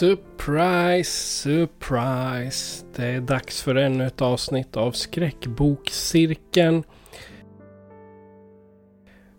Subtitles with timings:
[0.00, 2.84] Surprise, surprise.
[2.96, 6.82] Det är dags för ännu ett avsnitt av Skräckbokcirkeln.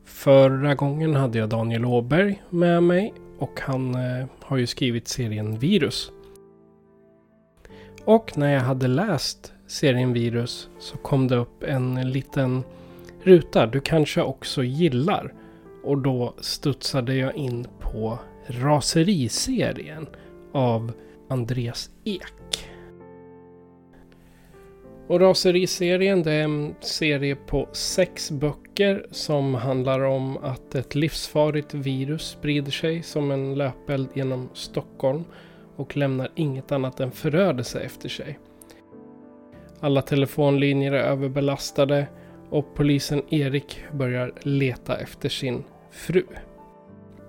[0.06, 5.60] Förra gången hade jag Daniel Åberg med mig och han eh, har ju skrivit serien
[5.60, 6.12] Virus.
[8.06, 12.64] Och när jag hade läst serien Virus så kom det upp en liten
[13.24, 15.34] ruta du kanske också gillar.
[15.84, 20.08] Och då studsade jag in på Raseriserien
[20.52, 20.92] av
[21.30, 22.68] Andreas Ek.
[25.08, 31.74] Och Raseriserien det är en serie på sex böcker som handlar om att ett livsfarligt
[31.74, 35.24] virus sprider sig som en löpeld genom Stockholm
[35.76, 38.40] och lämnar inget annat än förödelse efter sig.
[39.80, 42.08] Alla telefonlinjer är överbelastade
[42.50, 46.24] och polisen Erik börjar leta efter sin fru.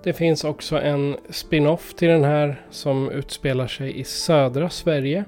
[0.03, 5.25] Det finns också en spin-off till den här som utspelar sig i södra Sverige.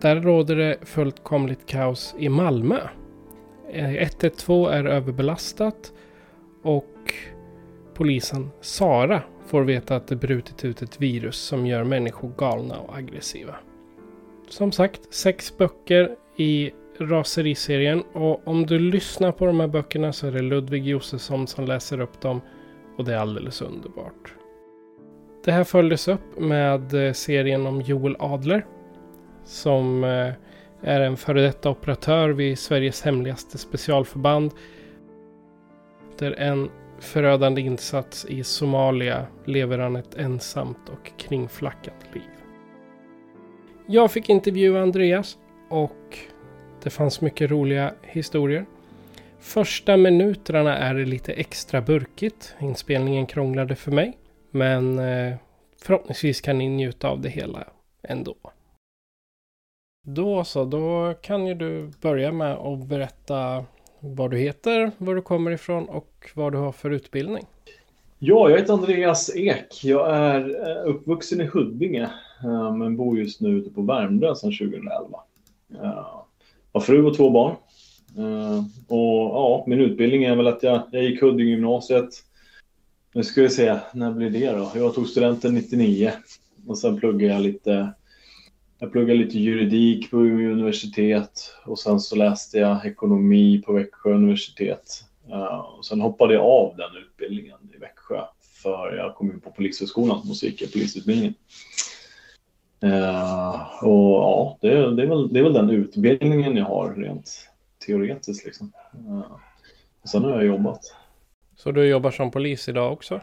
[0.00, 2.78] Där råder det fullkomligt kaos i Malmö.
[3.72, 5.92] 112 är överbelastat
[6.62, 7.14] och
[7.94, 12.96] polisen Sara får veta att det brutit ut ett virus som gör människor galna och
[12.96, 13.54] aggressiva.
[14.48, 20.26] Som sagt, sex böcker i raseriserien och om du lyssnar på de här böckerna så
[20.26, 22.40] är det Ludvig Josefsson som läser upp dem
[22.98, 24.34] och det är alldeles underbart.
[25.44, 28.66] Det här följdes upp med eh, serien om Joel Adler.
[29.44, 30.32] Som eh,
[30.82, 34.52] är en före detta operatör vid Sveriges hemligaste specialförband.
[36.18, 42.22] Där en förödande insats i Somalia lever han ett ensamt och kringflackat liv.
[43.86, 45.38] Jag fick intervjua Andreas
[45.68, 46.18] och
[46.82, 48.66] det fanns mycket roliga historier.
[49.40, 52.54] Första minuterna är det lite extra burkigt.
[52.60, 54.18] Inspelningen krånglade för mig.
[54.50, 55.36] Men eh,
[55.82, 57.64] förhoppningsvis kan ni njuta av det hela
[58.02, 58.34] ändå.
[60.06, 63.64] Då så, då kan ju du börja med att berätta
[64.00, 67.44] vad du heter, var du kommer ifrån och vad du har för utbildning.
[68.18, 69.84] Ja, jag heter Andreas Ek.
[69.84, 72.10] Jag är eh, uppvuxen i Huddinge
[72.44, 75.18] eh, men bor just nu ute på Värmdö sedan 2011.
[75.68, 76.24] Jag
[76.72, 77.56] har fru och två barn.
[78.18, 78.58] Uh,
[78.88, 82.08] och ja, min utbildning är väl att jag, jag gick Huddinge gymnasiet.
[83.14, 84.70] Nu ska vi se, när blir det då?
[84.74, 86.12] Jag tog studenten 99
[86.66, 87.92] och sen pluggade jag lite.
[88.78, 94.14] Jag pluggade lite juridik på Umeå universitet och sen så läste jag ekonomi på Växjö
[94.14, 95.04] universitet.
[95.28, 98.20] Uh, och sen hoppade jag av den utbildningen i Växjö
[98.62, 101.34] för jag kom in på Polishögskolan och så gick jag polisutbildningen.
[102.84, 107.48] Uh, och ja, det, det, är väl, det är väl den utbildningen jag har rent
[107.88, 108.72] teoretiskt liksom.
[110.04, 110.80] Sen har jag jobbat.
[111.56, 113.20] Så du jobbar som polis idag också?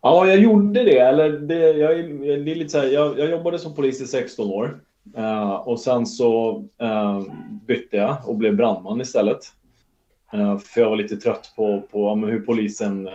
[0.00, 0.98] Ja, jag gjorde det.
[0.98, 4.50] Eller det, jag, det är lite så här, jag, jag jobbade som polis i 16
[4.50, 4.80] år.
[5.18, 7.22] Uh, och sen så uh,
[7.66, 9.38] bytte jag och blev brandman istället.
[10.34, 13.08] Uh, för jag var lite trött på, på hur polisen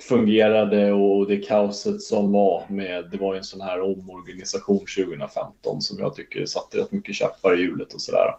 [0.00, 5.98] fungerade och det kaoset som var med, det var en sån här omorganisation 2015 som
[5.98, 8.34] jag tycker satte rätt mycket käppar i hjulet och sådär.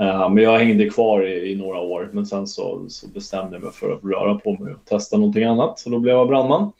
[0.00, 3.62] Uh, men jag hängde kvar i, i, några år, men sen så, så, bestämde jag
[3.62, 5.78] mig för att röra på mig och testa någonting annat.
[5.78, 6.72] Så då blev jag brandman.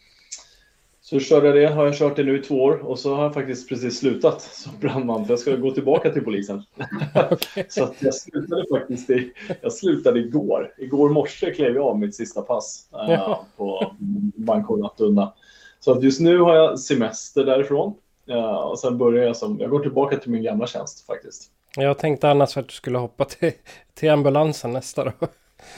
[1.00, 3.22] Så körde jag det, har jag kört det nu i två år och så har
[3.22, 6.62] jag faktiskt precis slutat som brandman för jag ska gå tillbaka till polisen.
[7.32, 7.64] Okay.
[7.68, 10.74] så jag slutade faktiskt i, jag slutade igår.
[10.78, 13.94] Igår morse klev jag av mitt sista pass uh, på
[14.36, 15.32] Banco Nattunda.
[15.80, 17.94] Så att just nu har jag semester därifrån
[18.30, 21.50] uh, och sen börjar jag som, jag går tillbaka till min gamla tjänst faktiskt.
[21.76, 23.52] Jag tänkte annars att du skulle hoppa till,
[23.94, 25.12] till ambulansen nästa då.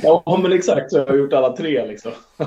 [0.03, 0.91] Ja, men exakt.
[0.91, 2.13] Så jag har gjort alla tre liksom.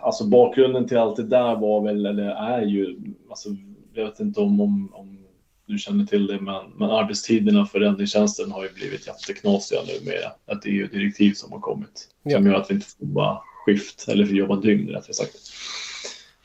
[0.00, 2.96] alltså bakgrunden till allt det där var väl, eller är ju,
[3.28, 3.48] alltså,
[3.94, 5.26] jag vet inte om, om, om
[5.66, 10.56] du känner till det, men, men arbetstiderna för räddningstjänsten har ju blivit jätteknasiga nu med
[10.56, 12.08] ett EU-direktiv som har kommit.
[12.22, 12.36] Ja.
[12.36, 15.36] Som gör att vi inte får jobba skift, eller får jobba dygn rättare sagt.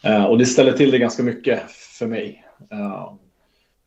[0.07, 2.45] Uh, och det ställer till det ganska mycket för mig.
[2.73, 3.13] Uh,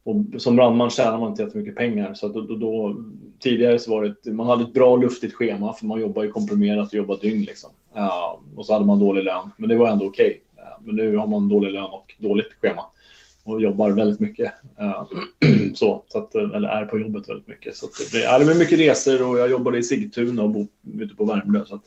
[0.04, 2.14] och som brandman tjänar man inte jättemycket pengar.
[2.14, 2.96] Så då, då, då,
[3.38, 6.88] tidigare så var det, man hade ett bra luftigt schema för man jobbar ju komprimerat
[6.88, 7.42] och jobbar dygn.
[7.42, 7.70] Liksom.
[7.96, 10.40] Uh, och så hade man dålig lön, men det var ändå okej.
[10.52, 10.64] Okay.
[10.64, 12.82] Uh, men nu har man dålig lön och dåligt schema
[13.44, 14.52] och jobbar väldigt mycket.
[14.80, 15.04] Uh,
[15.74, 17.76] så, så att, eller är på jobbet väldigt mycket.
[17.76, 20.66] Så det, blir, det blir mycket resor och jag jobbade i Sigtuna och bor
[21.00, 21.64] ute på Värmdö.
[21.66, 21.84] Så att,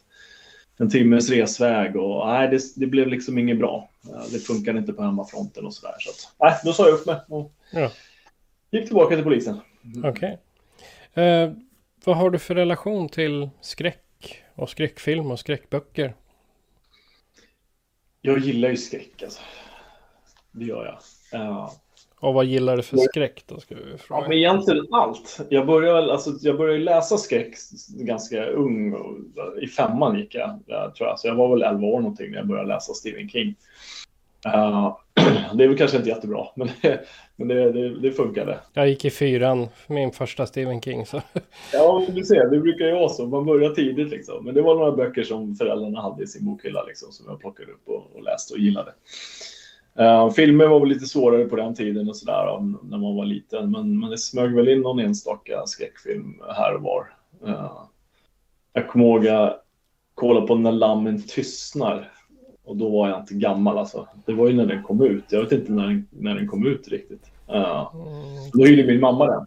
[0.78, 3.90] en timmes resväg och nej, det, det blev liksom inget bra.
[4.32, 5.96] Det funkade inte på hemmafronten och sådär.
[6.00, 7.92] Så att, nej, då sa jag upp mig och ja.
[8.72, 9.60] gick tillbaka till polisen.
[10.04, 10.38] Okej.
[11.14, 11.24] Okay.
[11.26, 11.52] Eh,
[12.04, 16.16] vad har du för relation till skräck och skräckfilm och skräckböcker?
[18.22, 19.42] Jag gillar ju skräck alltså.
[20.52, 21.00] Det gör
[21.32, 21.42] jag.
[21.42, 21.72] Uh,
[22.20, 23.60] och vad gillar du för skräck då?
[23.60, 24.22] Ska vi fråga.
[24.22, 25.40] Ja, men egentligen allt.
[25.50, 27.54] Jag började, alltså, jag började läsa skräck
[27.90, 28.96] ganska ung.
[29.62, 31.20] I femman gick jag, tror jag.
[31.20, 33.56] Så jag var väl 11 år någonting när jag började läsa Stephen King.
[34.46, 34.98] Uh,
[35.54, 37.00] det är väl kanske inte jättebra, men, det,
[37.36, 38.60] men det, det, det funkade.
[38.74, 41.06] Jag gick i fyran, min första Stephen King.
[41.06, 41.22] Så.
[41.74, 43.26] Ja, du ser, det brukar ju vara så.
[43.26, 44.46] Man börjar tidigt liksom.
[44.46, 47.72] Men det var några böcker som föräldrarna hade i sin bokhylla liksom, som jag plockade
[47.72, 48.94] upp och, och läste och gillade.
[50.00, 53.72] Uh, filmer var väl lite svårare på den tiden och sådär när man var liten.
[53.72, 57.14] Men, men det smög väl in någon enstaka skräckfilm här och var.
[57.48, 57.72] Uh,
[58.74, 59.64] jag kommer ihåg att
[60.14, 62.12] kolla på När lammen tystnar.
[62.64, 64.08] Och då var jag inte gammal alltså.
[64.26, 65.24] Det var ju när den kom ut.
[65.30, 67.32] Jag vet inte när den, när den kom ut riktigt.
[67.50, 67.94] Uh,
[68.54, 69.46] då hyrde min mamma den.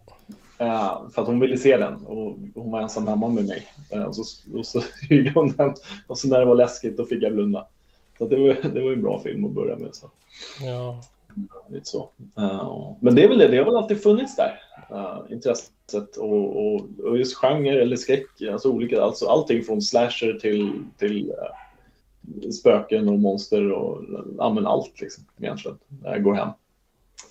[0.69, 3.63] Uh, för att hon ville se den och hon var ensam hemma med mig.
[3.95, 5.75] Uh, och, så, och så hyrde hon den
[6.07, 7.67] och så när det var läskigt då fick jag blunda.
[8.21, 9.95] Så det var, det var en bra film att börja med.
[9.95, 10.11] Så.
[10.61, 11.03] Ja.
[11.69, 12.11] Lite så.
[12.39, 14.61] Uh, men det är väl det, det har väl alltid funnits där.
[14.93, 20.39] Uh, intresset och, och, och, just genre eller skräck, alltså olika, alltså allting från slasher
[20.39, 24.05] till, till uh, spöken och monster och
[24.39, 25.79] ja, men allt liksom egentligen.
[25.89, 26.49] Det går hem.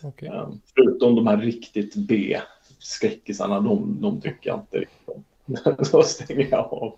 [0.03, 0.29] Okay.
[0.75, 5.23] förutom de här riktigt B-skräckisarna, de, de tycker jag inte riktigt om.
[5.91, 6.95] Då stänger jag av.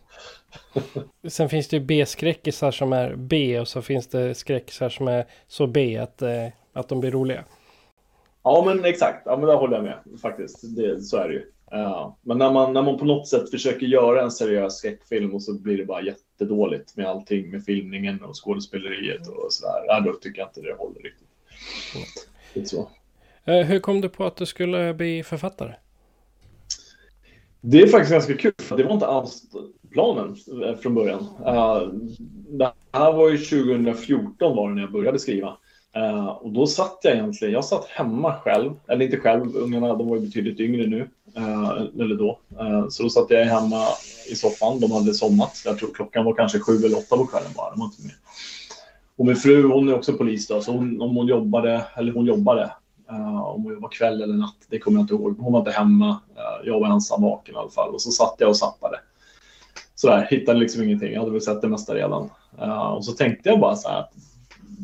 [1.28, 5.26] Sen finns det ju B-skräckisar som är B och så finns det skräckisar som är
[5.48, 7.44] så B att, eh, att de blir roliga.
[8.44, 9.22] Ja, men exakt.
[9.26, 10.76] Ja, men där håller jag med faktiskt.
[10.76, 11.46] Det, så är det ju.
[11.74, 15.44] Uh, men när man, när man på något sätt försöker göra en seriös skräckfilm och
[15.44, 19.84] så blir det bara jättedåligt med allting med filmningen och skådespeleriet och sådär.
[19.88, 21.28] Ja, då tycker jag inte det håller riktigt.
[22.56, 22.66] Mm.
[22.66, 22.90] Så.
[23.48, 25.74] Uh, hur kom du på att du skulle bli författare?
[27.62, 29.44] Det är faktiskt ganska kul, för det var inte alls
[29.92, 31.28] planen eh, från början.
[31.46, 31.82] Eh,
[32.50, 35.58] det här var ju 2014 var det när jag började skriva.
[35.98, 40.10] Uh, och då satt jag egentligen, jag satt hemma själv, eller inte själv, ungarna de
[40.10, 42.40] var ju betydligt yngre nu, uh, eller då.
[42.90, 43.86] så då satt jag hemma
[44.32, 45.62] i soffan, de hade somnat.
[45.66, 48.16] Jag tror klockan var kanske sju eller åtta på kvällen bara, de var inte med.
[49.16, 52.26] Och min fru, hon är också polis då, så hon, om hon jobbade, eller hon
[52.26, 52.72] jobbade,
[53.12, 55.38] Eh, om hon var kväll eller natt, det kommer jag inte ihåg.
[55.40, 56.10] Hon var inte hemma.
[56.10, 57.94] Uh, jag var ensam vaken i alla fall.
[57.94, 59.00] Och så satt jag och zappade.
[59.96, 61.14] Sådär, hittade liksom ingenting.
[61.14, 62.30] Jag hade väl sett det mesta redan.
[62.62, 64.14] Uh, och så tänkte jag bara så här att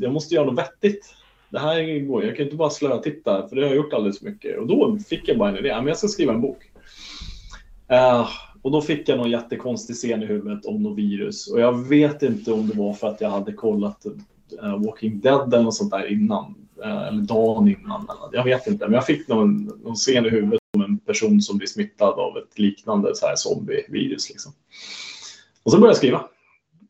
[0.01, 1.13] jag måste göra något vettigt.
[1.50, 4.19] Det här går Jag kan inte bara slöa titta för det har jag gjort alldeles
[4.19, 4.60] för mycket.
[4.60, 5.75] Och då fick jag bara en idé.
[5.75, 6.72] Men jag ska skriva en bok.
[8.62, 11.51] och då fick jag någon jättekonstig scen i huvudet om något virus.
[11.51, 14.05] Och jag vet inte om det var för att jag hade kollat
[14.86, 18.07] Walking Dead eller något sånt där innan Eh, eller dagen innan.
[18.31, 21.57] Jag vet inte, men jag fick någon, någon scen i huvudet om en person som
[21.57, 24.29] blir smittad av ett liknande så här zombievirus.
[24.29, 24.51] Liksom.
[25.63, 26.27] Och så började jag skriva.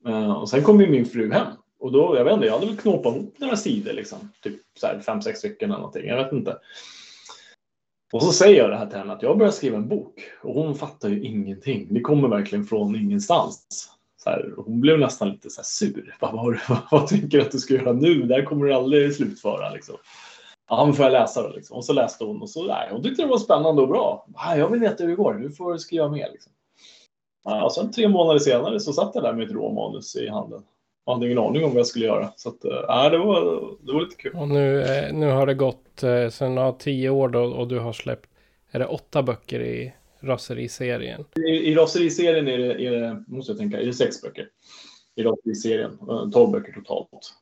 [0.08, 1.48] Eh, och sen kom min fru hem.
[1.80, 4.32] Och då, jag vet inte, jag hade väl knåpat ihop några sidor, liksom.
[4.44, 6.08] typ så här, fem, sex stycken eller någonting.
[6.08, 6.58] Jag vet inte.
[8.14, 10.14] Och så säger jag det här till henne att jag börjar skriva en bok.
[10.42, 11.88] Och hon fattar ju ingenting.
[11.90, 13.90] Det kommer verkligen från ingenstans
[14.28, 16.16] här, hon blev nästan lite så sur.
[16.22, 16.58] Vad, vad,
[16.92, 18.24] vad tänker du att du ska göra nu?
[18.24, 19.70] Det här kommer du aldrig slutföra.
[19.70, 19.96] Liksom.
[20.70, 21.50] Ja, men får jag läsa då?
[21.56, 21.78] Liksom.
[21.78, 24.28] Och så läste hon och så, nej, hon tyckte det var spännande och bra.
[24.58, 25.34] Jag vill veta hur det går.
[25.34, 26.30] Nu får du skriva mer.
[26.32, 26.52] Liksom.
[27.44, 30.64] Ja, och sen tre månader senare så satt jag där med ett råmanus i handen.
[31.06, 32.30] Jag hade ingen aning om vad jag skulle göra.
[32.36, 33.42] Så att, eh, ja, det, var,
[33.82, 34.36] det var lite kul.
[34.36, 37.94] Och nu, eh, nu har det gått eh, sen tio år då, och du har
[37.94, 38.30] släppt,
[38.72, 41.26] är det åtta böcker i raseriserien?
[41.48, 44.50] I, i raseriserien är det, är det, måste jag tänka, är det sex böcker.
[45.16, 45.98] I raseriserien,
[46.34, 47.34] tolv böcker totalt.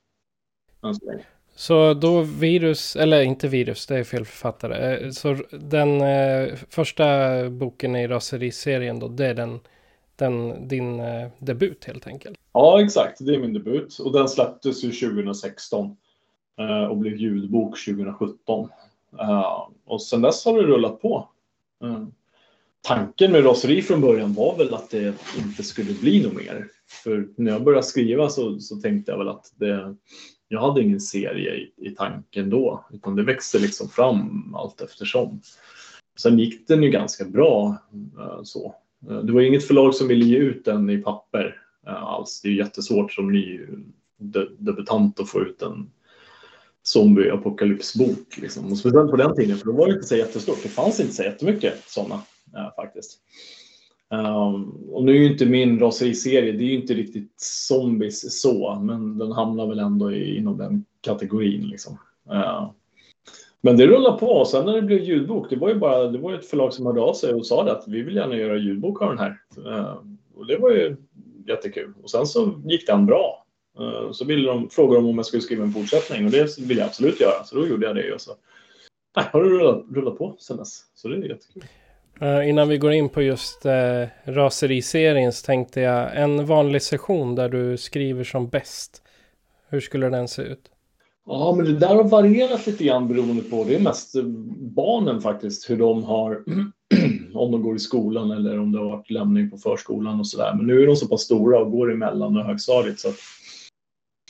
[1.56, 5.06] Så då virus, eller inte virus, det är fel författare.
[5.06, 9.60] Eh, så den eh, första boken i raseriserien då, det är den
[10.16, 12.40] den, din eh, debut helt enkelt.
[12.54, 13.26] Ja, exakt.
[13.26, 14.00] Det är min debut.
[14.00, 15.98] Och den släpptes ju 2016
[16.60, 18.70] eh, och blev ljudbok 2017.
[19.22, 21.30] Uh, och sen dess har det rullat på.
[21.84, 22.08] Uh,
[22.86, 26.68] tanken med raseri från början var väl att det inte skulle bli något mer.
[27.04, 29.96] För när jag började skriva så, så tänkte jag väl att det,
[30.48, 35.42] jag hade ingen serie i, i tanken då, utan det växte liksom fram allt eftersom.
[36.20, 37.78] Sen gick den ju ganska bra
[38.20, 38.76] eh, så.
[39.10, 42.42] Eh, det var inget förlag som ville ge ut den i papper eh, alls.
[42.42, 43.60] Det är jättesvårt som ny
[44.58, 45.92] debutant att få ut en
[46.84, 48.38] zombie-apokalypsbok.
[48.38, 48.72] Liksom.
[48.72, 50.60] Och speciellt på den tiden, för då var det inte så jättestort.
[50.64, 52.22] Det fanns inte så jättemycket sådana
[52.56, 53.20] Eh, faktiskt.
[54.10, 58.80] Um, och nu är ju inte min raseriserie, det är ju inte riktigt zombies så,
[58.82, 61.68] men den hamnar väl ändå i, inom den kategorin.
[61.68, 61.98] Liksom.
[62.32, 62.72] Uh,
[63.62, 64.28] men det rullar på.
[64.28, 66.86] Och sen när det blev ljudbok, det var ju bara det var ett förlag som
[66.86, 69.38] hörde av sig och sa det att vi vill gärna göra ljudbok av den här.
[69.58, 69.96] Uh,
[70.36, 70.96] och det var ju
[71.48, 71.94] jättekul.
[72.04, 73.46] Och sen så gick den bra.
[73.80, 76.82] Uh, så ville de, frågade de om jag skulle skriva en fortsättning och det ville
[76.82, 77.44] jag absolut göra.
[77.44, 78.32] Så då gjorde jag det och så
[79.16, 80.82] nej, har det rullat, rullat på sen dess.
[80.96, 81.64] Så det är jättekul.
[82.22, 87.36] Uh, innan vi går in på just uh, raseriserien så tänkte jag en vanlig session
[87.36, 89.02] där du skriver som bäst.
[89.70, 90.72] Hur skulle den se ut?
[91.26, 94.16] Ja, men det där har varierat lite grann beroende på, det är mest
[94.58, 96.44] barnen faktiskt, hur de har,
[97.34, 100.54] om de går i skolan eller om det har varit lämning på förskolan och sådär.
[100.58, 103.16] Men nu är de så pass stora och går emellan och högstadiet så att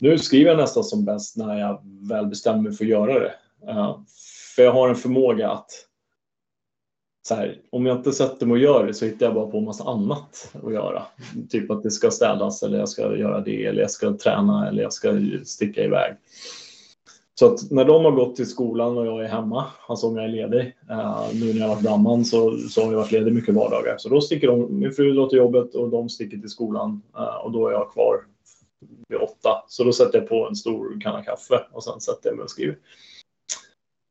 [0.00, 3.34] nu skriver jag nästan som bäst när jag väl bestämmer mig för att göra det.
[3.72, 3.98] Uh,
[4.56, 5.85] för jag har en förmåga att
[7.34, 9.64] här, om jag inte sätter mig och gör det så hittar jag bara på en
[9.64, 11.02] massa annat att göra.
[11.50, 14.82] Typ att det ska städas eller jag ska göra det eller jag ska träna eller
[14.82, 16.16] jag ska sticka iväg.
[17.38, 20.24] Så att när de har gått till skolan och jag är hemma, alltså om jag
[20.24, 23.32] är ledig, eh, nu när jag har varit brandman så, så har jag varit ledig
[23.32, 23.94] mycket vardagar.
[23.98, 27.36] Så då sticker de, min fru drar till jobbet och de sticker till skolan eh,
[27.36, 28.16] och då är jag kvar
[29.08, 29.64] vid åtta.
[29.68, 32.50] Så då sätter jag på en stor kanna kaffe och sen sätter jag mig och
[32.50, 32.76] skriver.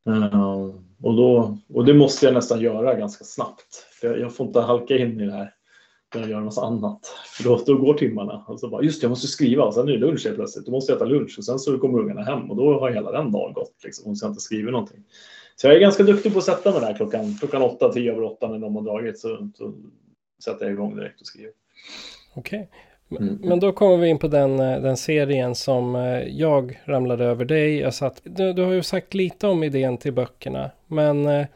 [0.08, 0.70] Eh,
[1.02, 3.76] och, då, och det måste jag nästan göra ganska snabbt.
[4.00, 5.54] För jag, jag får inte halka in i det här
[6.16, 7.06] när jag gör något annat.
[7.38, 8.46] För då, då går timmarna.
[8.48, 9.64] Och så bara, just det, jag måste skriva.
[9.64, 10.66] Och sen är det lunch helt plötsligt.
[10.66, 11.36] Då måste jag äta lunch.
[11.38, 12.52] Och sen så kommer ungarna hem.
[12.52, 13.84] Och då har hela den dagen gått.
[13.84, 15.04] Liksom, om jag inte skriver någonting.
[15.56, 18.24] Så jag är ganska duktig på att sätta mig där klockan, klockan åtta, tio över
[18.24, 19.20] åtta när de har dragit.
[19.20, 19.74] Så, så
[20.44, 21.52] sätter jag igång direkt och skriver.
[22.36, 22.60] Okej.
[22.60, 22.95] Okay.
[23.12, 23.40] Mm.
[23.44, 27.46] Men då kommer vi in på den, eh, den serien som eh, jag ramlade över
[27.46, 27.80] dig.
[27.80, 30.72] Jag satt, du, du har ju sagt lite om idén till böckerna.
[30.88, 31.48] Men eh,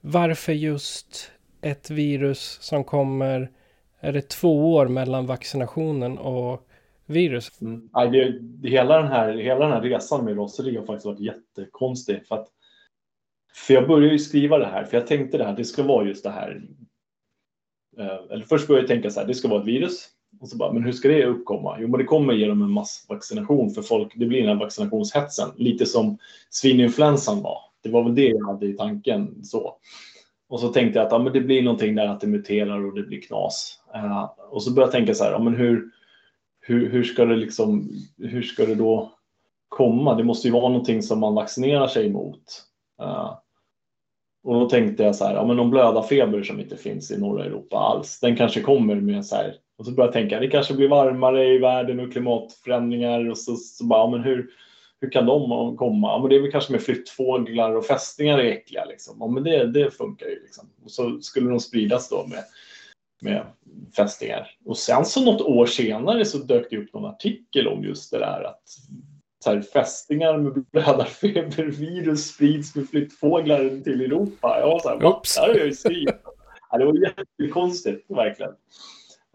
[0.00, 1.30] varför just
[1.60, 3.50] ett virus som kommer,
[4.00, 6.68] är det två år mellan vaccinationen och
[7.06, 7.62] virus?
[7.62, 7.88] Mm.
[7.92, 11.20] Nej, det, det, hela, den här, hela den här resan med losseri har faktiskt varit
[11.20, 12.26] jättekonstig.
[12.26, 12.48] För, att,
[13.66, 16.06] för jag började ju skriva det här, för jag tänkte det här, det ska vara
[16.06, 16.62] just det här.
[18.30, 20.08] Eller först började jag tänka så här, det ska vara ett virus
[20.42, 21.76] och så bara, men hur ska det uppkomma?
[21.80, 24.12] Jo, men det kommer genom en massvaccination för folk.
[24.16, 26.18] Det blir den här vaccinationshetsen, lite som
[26.50, 27.58] svininfluensan var.
[27.82, 29.76] Det var väl det jag hade i tanken så.
[30.48, 32.94] Och så tänkte jag att ja, men det blir någonting där att det muterar och
[32.94, 33.78] det blir knas.
[33.94, 35.90] Eh, och så började jag tänka så här, ja, men hur,
[36.60, 39.12] hur, hur ska det liksom, hur ska det då
[39.68, 40.14] komma?
[40.14, 42.62] Det måste ju vara någonting som man vaccinerar sig emot.
[43.02, 43.34] Eh,
[44.44, 47.20] och då tänkte jag så här, ja men om blöda feber som inte finns i
[47.20, 50.48] norra Europa alls, den kanske kommer med så här och så började jag tänka, det
[50.48, 54.50] kanske blir varmare i världen och klimatförändringar och så, så bara, men hur,
[55.00, 56.08] hur kan de komma?
[56.08, 59.16] Ja, men det är väl kanske med flyttfåglar och fästingar är äckliga liksom.
[59.20, 60.68] Ja, men det, det funkar ju liksom.
[60.84, 62.44] Och så skulle de spridas då med,
[63.20, 63.46] med
[63.96, 64.50] fästingar.
[64.64, 68.18] Och sen så något år senare så dök det upp någon artikel om just det
[68.18, 68.62] där att
[69.44, 74.56] så här, fästingar med blödarfebervirus sprids med flyttfåglar till Europa.
[74.60, 75.34] Jag var så här, Oops.
[75.34, 76.14] det har ju skrivit.
[76.70, 78.52] Ja, det var jättekonstigt, verkligen.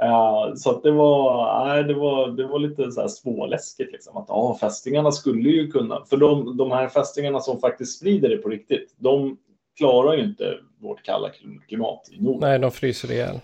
[0.04, 4.18] Uh, så att det var, nej, det var, det var lite så här småläskigt liksom.
[4.18, 8.38] Att ja, fästingarna skulle ju kunna, för de, de här fästingarna som faktiskt sprider det
[8.38, 9.38] på riktigt, de
[9.77, 11.30] klarar ju inte vårt kalla
[11.68, 12.50] klimat i Norden.
[12.50, 13.39] Nej, de fryser ihjäl.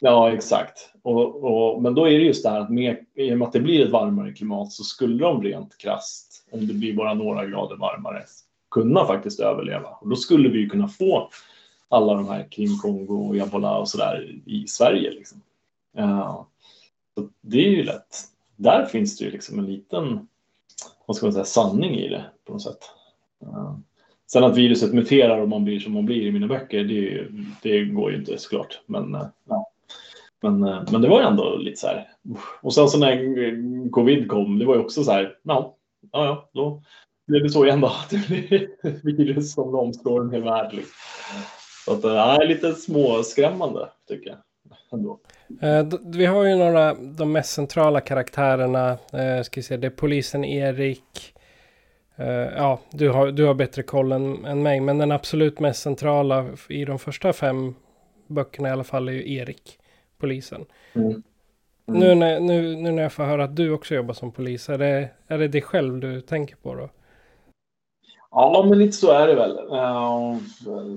[0.00, 0.90] Ja, exakt.
[1.02, 3.52] Och, och, men då är det just det här att med, i och med att
[3.52, 7.46] det blir ett varmare klimat så skulle de rent krast, om det blir bara några
[7.46, 8.22] grader varmare,
[8.70, 9.88] kunna faktiskt överleva.
[9.88, 11.30] Och då skulle vi ju kunna få
[11.88, 15.10] alla de här kring Kongo och ebola och sådär i Sverige.
[15.10, 15.42] Liksom.
[15.98, 16.42] Uh,
[17.14, 18.16] så det är ju lätt.
[18.56, 20.28] Där finns det ju liksom en liten
[21.06, 22.90] vad ska man säga, sanning i det på något sätt.
[23.42, 23.78] Uh,
[24.26, 27.28] sen att viruset muterar och man blir som man blir i mina böcker, det,
[27.62, 28.80] det går ju inte såklart.
[28.86, 29.70] Men, uh, ja.
[30.42, 32.08] men, men det var ju ändå lite så här.
[32.62, 35.76] Och sen så när covid kom, det var ju också så här, ja,
[36.12, 36.82] ja, då
[37.26, 37.92] blev det så igen då.
[38.10, 40.72] Det blir virus som omstår en hel värld.
[40.72, 40.94] Liksom.
[41.86, 44.38] Så att, det är lite småskrämmande tycker jag.
[44.92, 45.18] Ändå.
[45.62, 48.98] Eh, vi har ju några, de mest centrala karaktärerna.
[49.12, 51.34] Eh, ska se, det är polisen Erik.
[52.16, 54.80] Eh, ja, du har, du har bättre koll än, än mig.
[54.80, 57.74] Men den absolut mest centrala i de första fem
[58.26, 59.78] böckerna i alla fall är ju Erik,
[60.18, 60.64] polisen.
[60.94, 61.06] Mm.
[61.08, 61.22] Mm.
[62.00, 64.78] Nu, när, nu, nu när jag får höra att du också jobbar som polis, är
[64.78, 66.88] det, är det dig själv du tänker på då?
[68.30, 69.58] Ja, men lite så är det väl.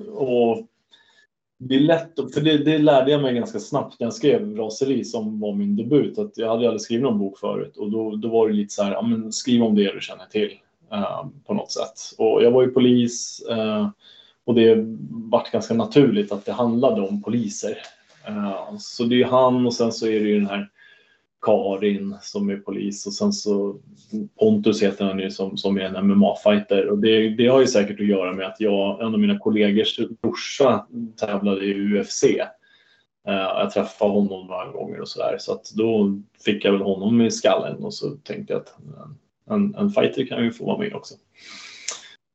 [0.10, 0.66] Och
[1.62, 5.04] det är lätt, för det, det, lärde jag mig ganska snabbt när jag skrev Raseri
[5.04, 6.18] som var min debut.
[6.18, 8.84] Att jag hade aldrig skrivit någon bok förut och då, då var det lite så
[8.84, 10.52] här, ja, men skriv om det du känner till
[10.92, 12.18] eh, på något sätt.
[12.18, 13.90] Och jag var ju polis eh,
[14.46, 17.78] och det vart ganska naturligt att det handlade om poliser.
[18.28, 20.70] Eh, så det är han och sen så är det ju den här
[21.42, 23.76] Karin som är polis och sen så
[24.40, 28.00] Pontus heter han ju som, som är en MMA-fighter och det, det har ju säkert
[28.00, 30.88] att göra med att jag, en av mina kollegors brorsa
[31.20, 32.24] tävlade i UFC.
[32.24, 32.30] Uh,
[33.28, 37.22] eh, jag träffade honom några gånger och sådär så att då fick jag väl honom
[37.22, 38.78] i skallen och så tänkte jag att
[39.50, 41.16] en, en fighter kan ju få vara med också.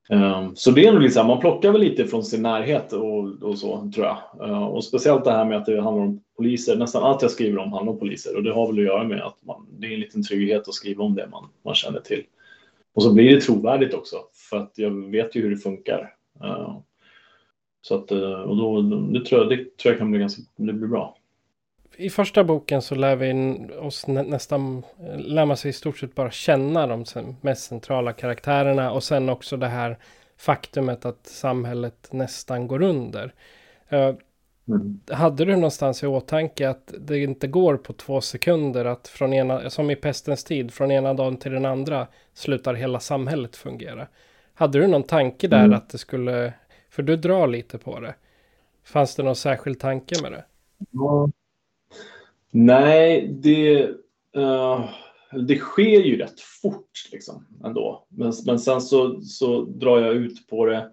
[0.08, 3.58] Um, så det är nog liksom, man plockar väl lite från sin närhet och, och
[3.58, 4.48] så tror jag.
[4.48, 6.76] Uh, och speciellt det här med att det handlar om poliser.
[6.76, 9.22] Nästan allt jag skriver om handlar om poliser och det har väl att göra med
[9.22, 12.22] att man, det är en liten trygghet att skriva om det man, man känner till.
[12.94, 14.16] Och så blir det trovärdigt också
[14.50, 16.14] för att jag vet ju hur det funkar.
[16.44, 16.78] Uh,
[17.80, 20.72] så att, eh, och då, det tror jag, det tror jag kan bli ganska, det
[20.72, 21.16] blir bra
[21.96, 24.82] i första boken så lär vi oss nä nästan,
[25.16, 27.04] lär man sig i stort sett bara känna de
[27.40, 29.98] mest centrala karaktärerna och sen också det här
[30.36, 33.34] faktumet att samhället nästan går under.
[33.92, 34.14] Uh,
[34.68, 35.00] mm.
[35.10, 39.70] Hade du någonstans i åtanke att det inte går på två sekunder att från ena,
[39.70, 44.06] som i pestens tid, från ena dagen till den andra slutar hela samhället fungera?
[44.54, 45.76] Hade du någon tanke där mm.
[45.76, 46.52] att det skulle,
[46.90, 48.14] för du drar lite på det.
[48.84, 50.44] Fanns det någon särskild tanke med det?
[50.90, 51.30] Ja.
[52.56, 53.82] Nej, det,
[54.36, 54.90] uh,
[55.46, 58.06] det sker ju rätt fort liksom ändå.
[58.08, 60.90] Men, men sen så, så drar jag ut på det.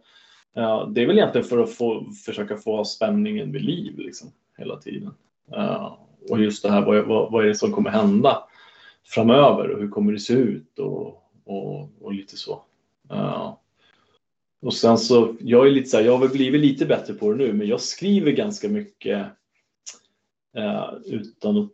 [0.57, 4.77] Uh, det är väl egentligen för att få, försöka få spänningen vid liv liksom, hela
[4.77, 5.13] tiden.
[5.57, 5.93] Uh,
[6.29, 8.43] och just det här, vad, vad, vad, är det som kommer hända
[9.05, 12.63] framöver och hur kommer det se ut och, och, och lite så.
[13.11, 13.53] Uh,
[14.61, 17.31] och sen så, jag är lite så här, jag har väl blivit lite bättre på
[17.31, 19.27] det nu, men jag skriver ganska mycket
[20.57, 21.69] Eh, utan att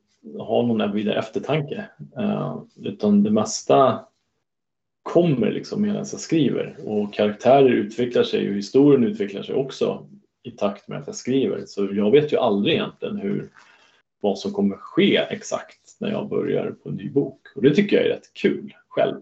[0.48, 1.86] ha någon vidare eftertanke.
[2.18, 4.06] Eh, utan det mesta
[5.04, 10.08] kommer liksom medan jag skriver och karaktärer utvecklar sig och historien utvecklar sig också
[10.44, 11.64] i takt med att jag skriver.
[11.66, 13.50] Så jag vet ju aldrig egentligen hur,
[14.22, 17.42] vad som kommer ske exakt när jag börjar på en ny bok.
[17.56, 19.16] Och det tycker jag är rätt kul själv.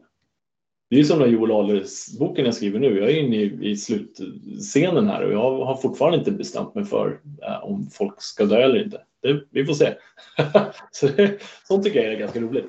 [0.89, 2.99] Det är som den Joel Ahlers-boken jag skriver nu.
[2.99, 7.19] Jag är inne i, i slutscenen här och jag har fortfarande inte bestämt mig för
[7.41, 9.93] eh, om folk ska dö eller inte det, vi får se.
[10.91, 12.65] så det, sånt tycker jag är ganska roligt.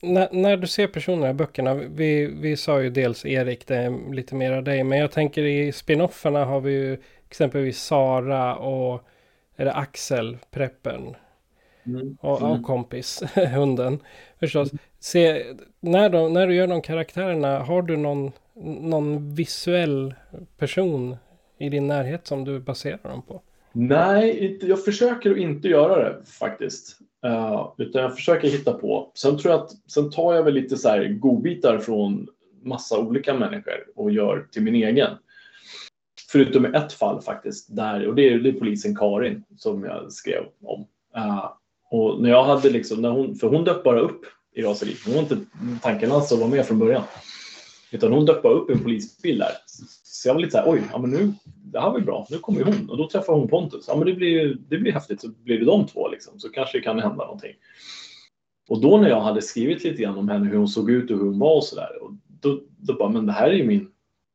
[0.00, 4.14] När, när, du ser personerna i böckerna, vi, vi sa ju dels Erik, det är
[4.14, 6.98] lite mer av dig, men jag tänker i spinofferna har vi ju
[7.28, 9.08] exempelvis Sara och
[9.56, 11.16] är det Axel, preppen.
[11.86, 12.16] Mm.
[12.20, 12.62] Och, och, mm.
[12.62, 13.22] kompis,
[13.54, 13.98] hunden.
[14.40, 14.70] Förstås.
[14.98, 15.44] Se,
[15.80, 18.32] när, de, när du gör de karaktärerna, har du någon,
[18.80, 20.14] någon visuell
[20.58, 21.16] person
[21.58, 23.42] i din närhet som du baserar dem på?
[23.76, 26.98] Nej, jag försöker att inte göra det faktiskt.
[27.26, 29.10] Uh, utan jag försöker hitta på.
[29.14, 32.26] Sen tror jag att sen tar jag väl lite så här godbitar från
[32.62, 35.10] massa olika människor och gör till min egen.
[36.32, 40.12] Förutom i ett fall faktiskt, där, och det är, det är polisen Karin som jag
[40.12, 40.80] skrev om.
[41.16, 41.50] Uh,
[41.90, 44.20] och när jag hade liksom, när hon, för hon dök bara upp
[44.54, 44.96] i raseri.
[45.04, 45.38] Hon var inte
[45.82, 47.02] tanken alls att vara med från början.
[47.94, 49.52] Utan hon dök bara upp i en polisbil där.
[50.04, 52.26] Så jag var lite så här, oj, ja men nu, det här var ju bra,
[52.30, 52.90] nu kommer ju hon.
[52.90, 53.84] Och då träffar hon Pontus.
[53.88, 56.38] Ja men det blir, det blir häftigt, så blir det de två liksom.
[56.38, 57.52] Så kanske det kan hända någonting.
[58.68, 61.18] Och då när jag hade skrivit lite grann om henne, hur hon såg ut och
[61.18, 61.88] hur hon var och sådär.
[62.40, 63.90] Då, då bara, men det här är ju min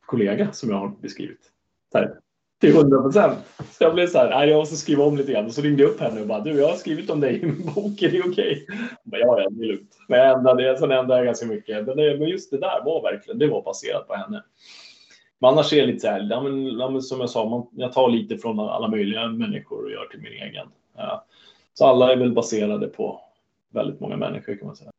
[0.05, 1.51] kollega som jag har beskrivit.
[1.93, 2.19] Här,
[2.59, 3.37] till 100 procent.
[3.71, 5.45] Så jag blev så här, nej, jag måste skriva om lite grann.
[5.45, 7.45] Och så ringde jag upp henne och bara, du, jag har skrivit om dig i
[7.45, 8.31] min bok, är det okej?
[8.31, 9.19] Okay?
[9.19, 9.97] Ja, ja, det är lugnt.
[10.07, 11.85] Men jag ändrade, sen ändrade jag ganska mycket.
[11.85, 14.43] Men, det, men just det där var verkligen, det var baserat på henne.
[15.39, 17.67] Men annars är det lite så här, ja, men, ja, men som jag sa, man,
[17.71, 20.67] jag tar lite från alla möjliga människor och gör till min egen.
[20.97, 21.25] Ja.
[21.73, 23.21] Så alla är väl baserade på
[23.73, 24.91] väldigt många människor kan man säga.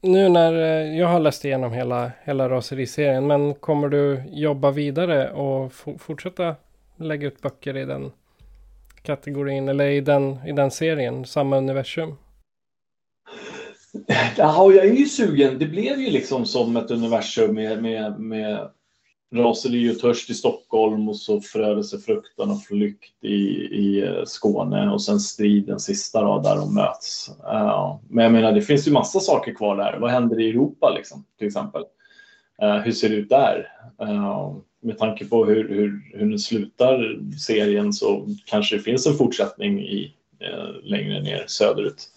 [0.00, 5.30] Nu när eh, jag har läst igenom hela, hela raseriserien, men kommer du jobba vidare
[5.30, 6.54] och fortsätta
[6.98, 8.12] lägga ut böcker i den
[9.02, 12.14] kategorin eller i den, i den serien, samma universum?
[14.36, 15.58] Ja, jag är ju sugen.
[15.58, 18.70] Det blev ju liksom som ett universum med, med, med
[19.34, 23.36] raseri och törst i Stockholm och så förödelsefruktan och flykt i,
[23.74, 27.30] i eh, Skåne och sen striden sista då, där de möts.
[27.52, 29.98] Uh, men jag menar, det finns ju massa saker kvar där.
[30.00, 31.82] Vad händer i Europa liksom, till exempel?
[32.62, 33.72] Uh, hur ser det ut där?
[34.02, 39.14] Uh, med tanke på hur, hur, hur den slutar serien så kanske det finns en
[39.14, 42.08] fortsättning i, eh, längre ner söderut.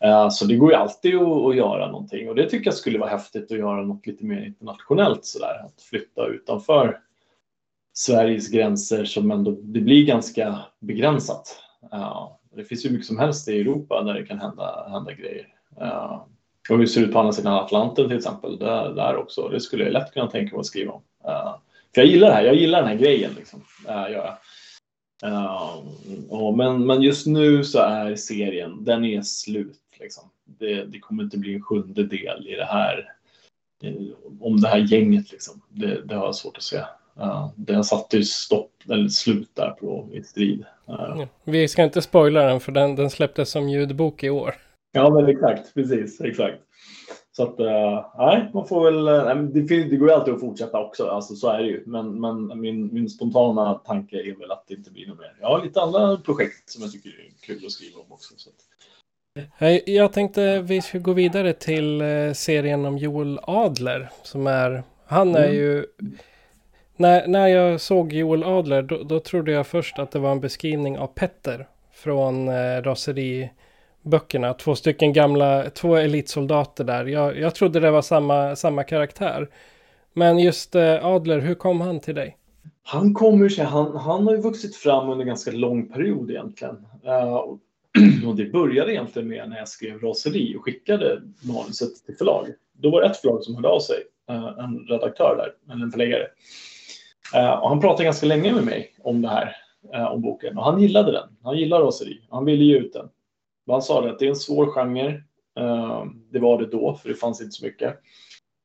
[0.00, 3.10] Eh, så det går ju alltid att, göra någonting och det tycker jag skulle vara
[3.10, 5.64] häftigt att göra något lite mer internationellt sådär.
[5.64, 6.98] Att flytta utanför
[7.92, 11.58] Sveriges gränser som ändå, det blir ganska begränsat.
[11.92, 15.46] Eh, det finns ju mycket som helst i Europa där det kan hända, hända grejer.
[15.80, 16.22] Uh,
[16.70, 19.48] och hur ser det ut på andra sidan Atlanten till exempel, där, där också.
[19.48, 21.02] Det skulle jag lätt kunna tänka mig att skriva om.
[21.24, 21.54] Eh,
[21.94, 23.34] för jag gillar det här, jag gillar den här grejen.
[23.36, 24.36] Liksom, gör jag.
[25.24, 29.80] Uh, men, men just nu så är serien, den är slut.
[30.00, 30.30] Liksom.
[30.44, 33.12] Det, det, kommer inte bli en sjunde del i det här,
[34.40, 35.32] om det här gänget.
[35.32, 35.62] Liksom.
[35.68, 36.78] Det, det har jag svårt att se.
[37.20, 40.64] Uh, den satte ju stopp, eller slut där på i strid.
[40.88, 41.24] Uh.
[41.44, 44.54] Vi ska inte spoila den för den, den släpptes som ljudbok i år.
[44.92, 46.58] Ja men exakt, precis, exakt.
[47.36, 50.80] Så att, uh, nej, man får väl, uh, det, det går ju alltid att fortsätta
[50.80, 51.82] också, alltså så är det ju.
[51.86, 55.36] Men, men min, min spontana tanke är väl att det inte blir något mer.
[55.40, 58.34] Jag har lite andra projekt som jag tycker är kul att skriva om också.
[58.36, 58.56] Så att,
[59.86, 64.10] jag tänkte vi ska gå vidare till eh, serien om Joel Adler.
[64.22, 65.56] Som är, han är mm.
[65.56, 65.86] ju...
[66.96, 70.40] När, när jag såg Joel Adler då, då, trodde jag först att det var en
[70.40, 71.68] beskrivning av Petter.
[71.92, 72.82] Från eh,
[74.04, 77.04] böckerna, Två stycken gamla, två elitsoldater där.
[77.04, 79.48] Jag, jag trodde det var samma, samma karaktär.
[80.12, 82.36] Men just eh, Adler, hur kom han till dig?
[82.82, 86.86] Han kommer sig, han, han har ju vuxit fram under en ganska lång period egentligen.
[87.06, 87.58] Uh,
[88.28, 92.48] och det började egentligen med när jag skrev raseri och skickade manuset till förlag.
[92.72, 93.96] Då var det ett förlag som hörde av sig,
[94.28, 96.26] eh, en redaktör där, eller en förläggare.
[97.34, 99.56] Eh, och han pratade ganska länge med mig om det här,
[100.10, 100.58] om boken.
[100.58, 101.28] Och han gillade den.
[101.42, 102.20] Han gillar raseri.
[102.30, 103.08] Han ville ge ut den
[103.72, 105.22] han sa det att det är en svår genre.
[105.58, 108.00] Eh, det var det då, för det fanns inte så mycket.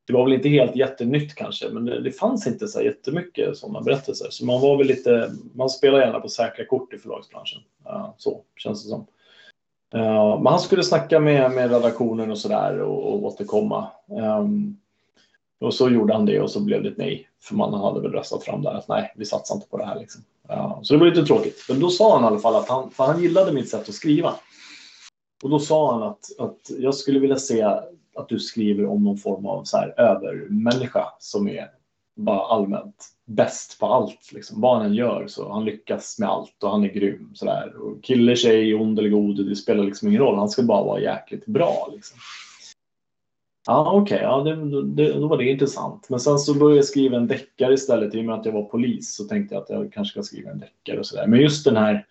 [0.06, 3.80] Det var väl inte helt jättenytt kanske, men det, det fanns inte så jättemycket sådana
[3.80, 4.26] berättelser.
[4.30, 7.60] Så man var väl lite, man spelar gärna på säkra kort i förlagsbranschen.
[7.86, 9.06] Eh, så känns det som.
[9.94, 13.88] Uh, men han skulle snacka med, med redaktionen och sådär och, och återkomma.
[14.40, 14.76] Um,
[15.60, 17.28] och så gjorde han det och så blev det ett nej.
[17.40, 20.00] För man hade väl röstat fram där att nej, vi satsar inte på det här.
[20.00, 20.22] Liksom.
[20.50, 21.66] Uh, så det var lite tråkigt.
[21.68, 23.94] Men då sa han i alla fall att han, för han gillade mitt sätt att
[23.94, 24.34] skriva.
[25.42, 27.62] Och då sa han att, att jag skulle vilja se
[28.14, 31.70] att du skriver om någon form av så här övermänniska som är
[32.16, 34.32] bara allmänt bäst på allt.
[34.32, 34.60] Liksom.
[34.60, 37.30] Vad han än gör så han lyckas med allt och han är grym.
[37.34, 37.76] Sådär.
[37.76, 40.38] Och kille, tjej, ond eller god, det spelar liksom ingen roll.
[40.38, 41.88] Han ska bara vara jäkligt bra.
[41.92, 42.18] Liksom.
[43.66, 46.08] Ja, okej, okay, ja, det, det, då var det intressant.
[46.08, 48.14] Men sen så började jag skriva en deckare istället.
[48.14, 50.50] I och med att jag var polis så tänkte jag att jag kanske ska skriva
[50.50, 51.26] en deckare och sådär.
[51.26, 52.06] Men just den här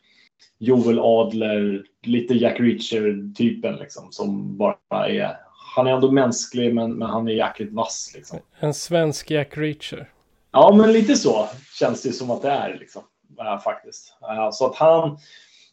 [0.57, 5.37] Joel Adler, lite Jack Reacher-typen liksom, som bara är...
[5.75, 8.11] Han är ändå mänsklig men, men han är jäkligt vass.
[8.15, 8.39] Liksom.
[8.59, 10.09] En svensk Jack Reacher.
[10.51, 11.47] Ja, men lite så
[11.79, 13.03] känns det som att det är liksom,
[13.39, 14.13] äh, faktiskt.
[14.21, 15.17] Äh, så att han,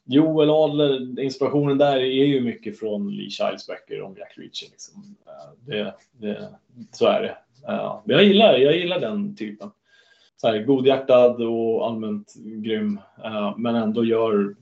[0.04, 4.66] Joel Adler, inspirationen där är ju mycket från Lee Childs böcker om Jack Reacher.
[4.70, 5.16] Liksom.
[5.26, 6.48] Äh, det, det,
[6.92, 7.36] så är det.
[8.04, 9.70] Jag, gillar, jag gillar den typen.
[10.36, 14.54] Så här, godhjärtad och allmänt grym, eh, men ändå gör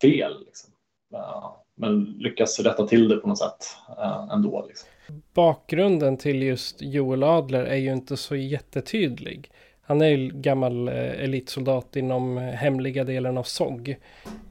[0.00, 0.44] fel.
[0.46, 0.72] Liksom.
[1.14, 4.66] Eh, men lyckas rätta till det på något sätt eh, ändå.
[4.68, 4.88] Liksom
[5.34, 9.50] bakgrunden till just Joel Adler är ju inte så jättetydlig.
[9.82, 13.96] Han är ju gammal eh, elitsoldat inom hemliga delen av SOG.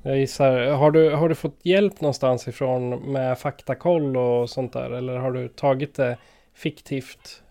[0.03, 4.91] Jag gissar, har du, har du fått hjälp någonstans ifrån med faktakoll och sånt där?
[4.91, 6.17] Eller har du tagit det
[6.53, 7.43] fiktivt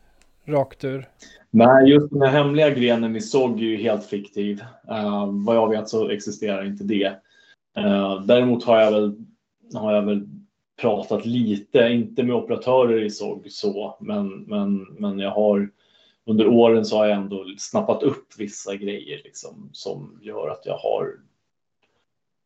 [0.45, 1.09] rakt ur?
[1.51, 4.61] Nej, just den här hemliga grenen i SOG är ju helt fiktiv.
[4.91, 7.17] Uh, vad jag vet så existerar inte det.
[7.79, 9.15] Uh, däremot har jag väl,
[9.75, 10.29] har jag väl
[10.81, 15.71] pratat lite, inte med operatörer i SOG så, men, men, men jag har
[16.27, 20.77] under åren så har jag ändå snappat upp vissa grejer liksom, som gör att jag
[20.77, 21.13] har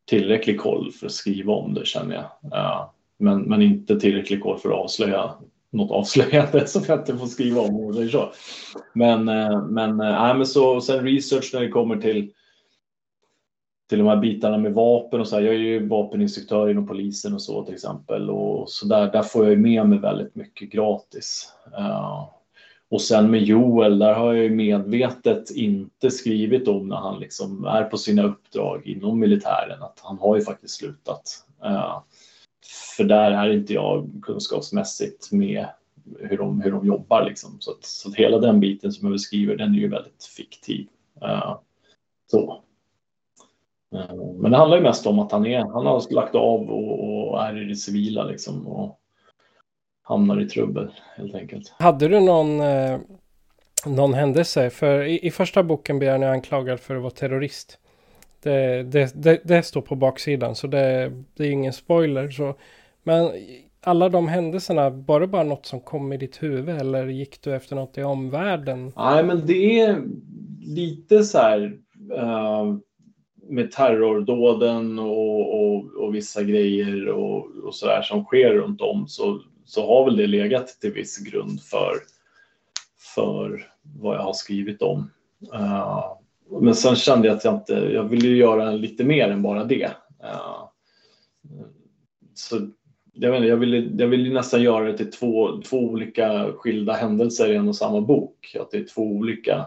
[0.05, 2.53] tillräcklig koll för att skriva om det känner jag.
[2.53, 5.33] Uh, men, men inte tillräcklig koll för att avslöja
[5.77, 7.75] något avslöjande som jag inte får skriva om.
[7.75, 8.31] Och så.
[8.93, 12.31] Men, eh, men, äh, men så, sen research när det kommer till
[13.89, 15.43] till de här bitarna med vapen och så här.
[15.43, 19.49] Jag är ju vapeninstruktör inom polisen och så till exempel och så där, där får
[19.49, 21.53] jag med mig väldigt mycket gratis.
[21.79, 22.29] Uh,
[22.89, 27.65] och sen med Joel, där har jag ju medvetet inte skrivit om när han liksom
[27.65, 31.45] är på sina uppdrag inom militären, att han har ju faktiskt slutat.
[31.65, 31.99] Uh,
[32.97, 35.67] för där är inte jag kunskapsmässigt med
[36.19, 37.25] hur, de, hur de jobbar.
[37.25, 37.57] Liksom.
[37.59, 40.87] Så, att, så att hela den biten som jag beskriver, den är ju väldigt fiktiv.
[41.23, 41.57] Uh,
[42.31, 42.61] så.
[43.95, 47.29] Uh, men det handlar ju mest om att han, är, han har lagt av och,
[47.29, 48.99] och är i det civila liksom, och
[50.05, 51.73] hamnar i trubbel helt enkelt.
[51.79, 52.99] Hade du någon, eh,
[53.85, 54.69] någon händelse?
[54.69, 57.79] För i, i första boken blir han anklagad för att vara terrorist.
[58.43, 62.29] Det, det, det, det, står på baksidan så det, det är ingen spoiler.
[62.29, 62.55] Så.
[63.05, 63.31] Men
[63.81, 67.55] alla de händelserna, var det bara något som kom i ditt huvud eller gick du
[67.55, 68.91] efter något i omvärlden?
[68.95, 70.03] Nej, men det är
[70.61, 71.61] lite så här
[72.11, 72.77] uh,
[73.49, 79.07] med terrordåden och, och, och, vissa grejer och, och så där som sker runt om
[79.07, 81.93] så, så har väl det legat till viss grund för,
[83.15, 85.11] för vad jag har skrivit om.
[85.53, 86.03] Uh,
[86.61, 89.91] men sen kände jag att jag inte, jag ville göra lite mer än bara det.
[90.23, 90.63] Uh,
[92.33, 92.69] så
[93.15, 96.93] jag, vet inte, jag, vill, jag vill nästan göra det till två, två olika skilda
[96.93, 98.55] händelser i en och samma bok.
[98.59, 99.65] Att det är två olika,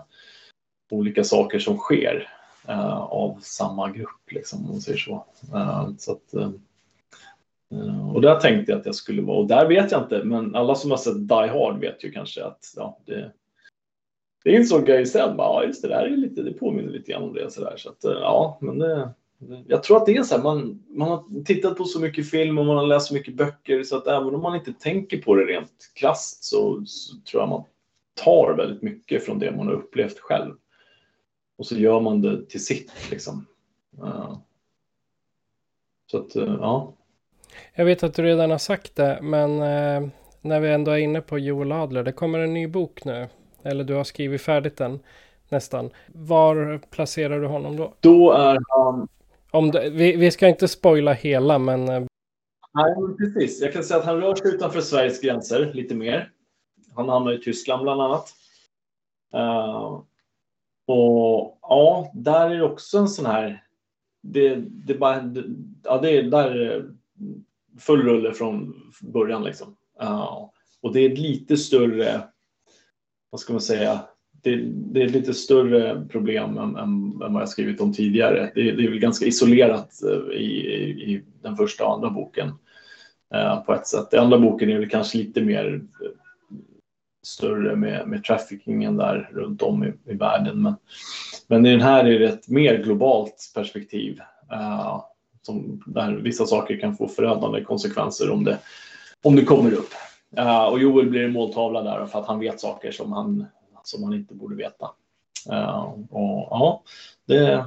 [0.90, 2.28] olika saker som sker
[2.68, 5.24] uh, av samma grupp, liksom, om man säger så.
[5.54, 9.92] Uh, så att, uh, och där tänkte jag att jag skulle vara, och där vet
[9.92, 13.32] jag inte, men alla som har sett Die Hard vet ju kanske att ja, det,
[14.44, 15.06] det en sån grej.
[15.06, 15.34] sen.
[15.38, 17.50] Ja, just det, där är lite, det påminner lite grann om det.
[17.50, 19.10] Så, där, så att, ja, men det,
[19.66, 22.58] jag tror att det är så här, man, man har tittat på så mycket film
[22.58, 25.34] och man har läst så mycket böcker så att även om man inte tänker på
[25.34, 27.64] det rent krasst så, så tror jag man
[28.24, 30.54] tar väldigt mycket från det man har upplevt själv.
[31.58, 33.46] Och så gör man det till sitt liksom.
[34.02, 34.38] Uh,
[36.10, 36.94] så att, uh, ja.
[37.74, 40.08] Jag vet att du redan har sagt det, men uh,
[40.40, 43.28] när vi ändå är inne på Joel Adler, det kommer en ny bok nu.
[43.62, 45.00] Eller du har skrivit färdigt den
[45.48, 45.90] nästan.
[46.06, 47.94] Var placerar du honom då?
[48.00, 49.08] Då är han
[49.50, 51.88] om det, vi, vi ska inte spoila hela, men...
[51.88, 52.04] Eh,
[52.72, 53.60] Nej, precis.
[53.62, 56.32] Jag kan säga att han rör sig utanför Sveriges gränser lite mer.
[56.94, 58.34] Han hamnar i Tyskland bland annat.
[59.34, 60.02] Uh,
[60.86, 63.64] och ja, där är det också en sån här...
[64.22, 65.44] Det, det, bara, det,
[65.84, 66.82] ja, det är där eh,
[67.78, 69.76] full rulle från början liksom.
[70.02, 70.48] Uh,
[70.80, 72.28] och det är lite större,
[73.30, 74.00] vad ska man säga,
[74.42, 78.50] det, det, är lite större problem än, än, än vad jag skrivit om tidigare.
[78.54, 82.52] Det, det är väl ganska isolerat eh, i, i, i, den första och andra boken
[83.34, 84.10] eh, på ett sätt.
[84.10, 86.10] Den andra boken är väl kanske lite mer eh,
[87.26, 90.62] större med, med traffickingen där runt om i, i världen.
[90.62, 90.74] Men,
[91.46, 94.20] men i den här är det ett mer globalt perspektiv
[94.52, 95.02] eh,
[95.42, 98.58] som, där vissa saker kan få förödande konsekvenser om det,
[99.24, 99.90] om det kommer upp.
[100.38, 103.46] Uh, och Joel blir en måltavla där för att han vet saker som han
[103.88, 104.90] som man inte borde veta.
[105.52, 106.82] Uh, och ja,
[107.26, 107.64] det...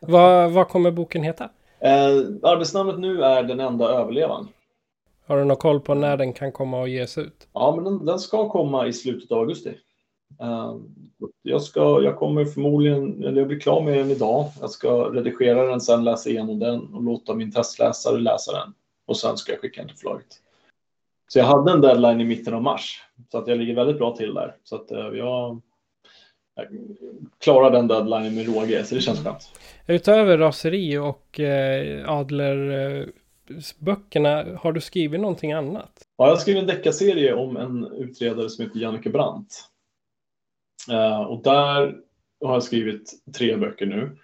[0.00, 1.44] Vad, vad kommer boken heta?
[1.44, 4.48] Uh, arbetsnamnet nu är Den enda överlevaren.
[5.26, 7.48] Har du någon koll på när den kan komma och ges ut?
[7.52, 9.78] Ja, men den, den ska komma i slutet av augusti.
[10.42, 10.76] Uh,
[11.42, 14.46] jag, ska, jag kommer förmodligen, eller jag blir klar med den idag.
[14.60, 18.74] Jag ska redigera den, sen läsa igenom den och låta min testläsare läsa den.
[19.06, 20.42] Och sen ska jag skicka den till förlaget.
[21.28, 23.02] Så jag hade en deadline i mitten av mars.
[23.32, 24.54] Så att jag ligger väldigt bra till där.
[24.64, 25.60] Så att eh, jag,
[26.54, 26.66] jag
[27.38, 29.50] klarar den deadlinen med råge, så det känns skönt.
[29.86, 35.92] Utöver raseri och eh, Adler-böckerna, eh, har du skrivit någonting annat?
[36.16, 39.64] Ja, jag har skrivit en deckarserie om en utredare som heter Jannike Brandt.
[40.90, 41.96] Eh, och där
[42.44, 44.18] har jag skrivit tre böcker nu.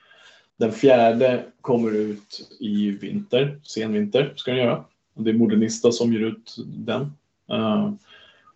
[0.59, 4.85] Den fjärde kommer ut i vinter, sen vinter ska den göra.
[5.15, 7.03] Det är Modernista som ger ut den.
[7.53, 7.93] Uh,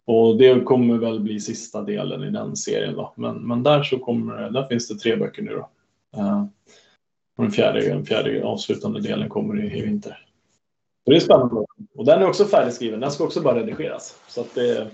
[0.05, 3.12] och det kommer väl bli sista delen i den serien då.
[3.16, 5.68] Men, men där så kommer, där finns det tre böcker nu då.
[6.21, 6.44] Uh,
[7.37, 10.25] och den fjärde, den fjärde avslutande delen kommer i, i vinter.
[11.07, 11.66] Och det är spännande.
[11.94, 13.01] Och den är också färdigskriven.
[13.01, 14.21] Den ska också bara redigeras.
[14.29, 14.90] Så att det,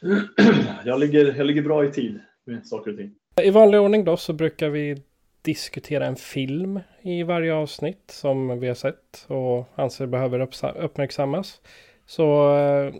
[0.84, 3.14] jag, ligger, jag ligger bra i tid med saker och ting.
[3.42, 5.02] I vanlig ordning då så brukar vi
[5.44, 11.60] diskutera en film i varje avsnitt som vi har sett och anser behöver uppmärksammas.
[12.06, 12.94] Så eh,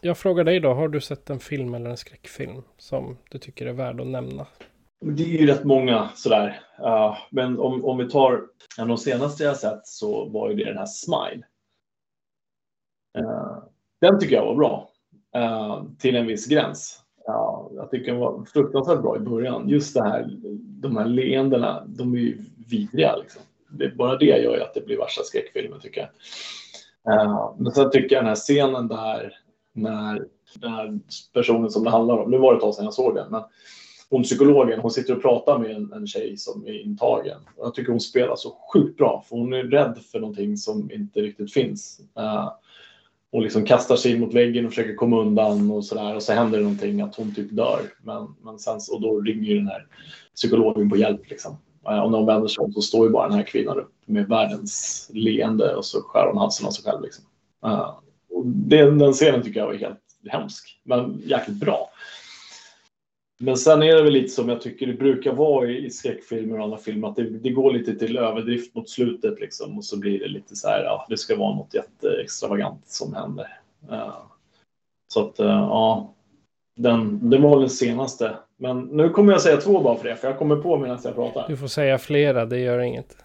[0.00, 3.66] jag frågar dig då, har du sett en film eller en skräckfilm som du tycker
[3.66, 4.46] är värd att nämna?
[5.00, 6.60] Det är ju rätt många sådär.
[6.80, 8.32] Uh, men om, om vi tar
[8.78, 11.46] en av de senaste jag sett så var ju det den här Smile.
[13.18, 13.58] Uh,
[14.00, 14.90] den tycker jag var bra.
[15.36, 17.03] Uh, till en viss gräns.
[17.26, 19.68] Ja, jag tycker den var fruktansvärt bra i början.
[19.68, 20.30] Just det här,
[20.80, 22.38] de här leendena, de är ju
[22.70, 23.16] vidriga.
[23.16, 23.42] Liksom.
[23.68, 26.10] Det, bara det gör ju att det blir värsta skräckfilmen tycker jag.
[27.14, 29.32] Uh, men sen tycker jag den här scenen där
[29.72, 30.26] när
[30.60, 30.98] den här
[31.32, 33.42] personen som det handlar om, nu var det ett tag sedan jag såg den, men
[34.10, 37.40] hon psykologen, hon sitter och pratar med en, en tjej som är intagen.
[37.56, 41.20] Jag tycker hon spelar så sjukt bra, för hon är rädd för någonting som inte
[41.20, 42.00] riktigt finns.
[42.18, 42.52] Uh,
[43.34, 46.16] och liksom kastar sig in mot väggen och försöker komma undan och sådär.
[46.16, 47.80] Och så händer det någonting att hon typ dör.
[48.02, 49.86] Men, men sen, och då ringer ju den här
[50.34, 51.30] psykologen på hjälp.
[51.30, 51.56] Liksom.
[51.88, 53.92] Eh, och när hon vänder sig om så står ju bara den här kvinnan upp
[54.06, 57.02] med världens leende och så skär hon halsen av sig själv.
[57.02, 57.24] Liksom.
[57.66, 57.94] Uh,
[58.30, 61.90] och den, den scenen tycker jag var helt hemsk, men jäkligt bra.
[63.38, 66.64] Men sen är det väl lite som jag tycker det brukar vara i skräckfilmer och
[66.64, 70.20] andra filmer, att det, det, går lite till överdrift mot slutet liksom och så blir
[70.20, 73.58] det lite så här, ja, det ska vara något jätteextravagant som händer.
[73.90, 74.16] Uh,
[75.08, 76.14] så att, uh, ja,
[76.76, 78.36] den, det var den senaste.
[78.56, 81.14] Men nu kommer jag säga två bara för det, för jag kommer på medan jag
[81.14, 81.48] pratar.
[81.48, 83.16] Du får säga flera, det gör inget.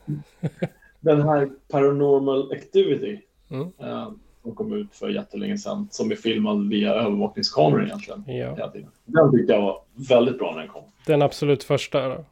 [0.99, 3.21] den här Paranormal Activity.
[3.49, 3.67] Mm.
[3.83, 4.11] Uh,
[4.49, 5.87] som kom ut för jättelänge sedan.
[5.91, 8.23] Som är filmad via övervakningskameror egentligen.
[8.27, 8.71] Ja.
[9.05, 10.83] Den tyckte jag var väldigt bra när den kom.
[11.05, 12.25] Den absolut första då?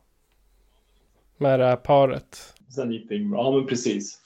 [1.38, 2.54] Med det här paret?
[2.76, 3.44] Sen gick det bra.
[3.44, 4.22] Ja, men precis.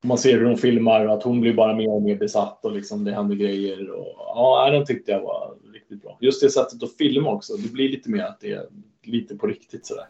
[0.00, 2.72] Man ser hur hon filmar och att hon blir bara mer och mer besatt och
[2.72, 3.90] liksom det händer grejer.
[3.90, 6.18] Och, ja, den tyckte jag var riktigt bra.
[6.20, 7.56] Just det sättet att filma också.
[7.56, 8.68] Det blir lite mer att det
[9.08, 10.04] lite på riktigt sådär.